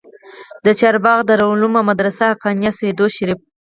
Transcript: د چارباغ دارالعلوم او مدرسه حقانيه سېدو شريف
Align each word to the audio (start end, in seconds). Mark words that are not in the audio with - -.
د 0.65 0.67
چارباغ 0.79 1.17
دارالعلوم 1.29 1.73
او 1.79 1.87
مدرسه 1.89 2.23
حقانيه 2.31 2.71
سېدو 2.79 3.05
شريف 3.15 3.39